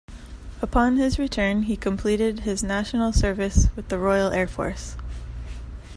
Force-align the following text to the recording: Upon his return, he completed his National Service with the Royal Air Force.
Upon 0.63 0.97
his 0.97 1.19
return, 1.19 1.61
he 1.61 1.77
completed 1.77 2.39
his 2.39 2.63
National 2.63 3.13
Service 3.13 3.67
with 3.75 3.89
the 3.89 3.99
Royal 3.99 4.31
Air 4.31 4.47
Force. 4.47 4.95